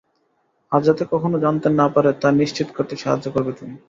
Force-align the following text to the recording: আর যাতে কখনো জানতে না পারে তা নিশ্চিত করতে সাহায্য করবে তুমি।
আর 0.71 0.81
যাতে 0.83 1.03
কখনো 1.11 1.37
জানতে 1.39 1.67
না 1.71 1.85
পারে 1.93 2.11
তা 2.21 2.27
নিশ্চিত 2.41 2.67
করতে 2.73 2.93
সাহায্য 2.97 3.25
করবে 3.35 3.51
তুমি। 3.59 3.75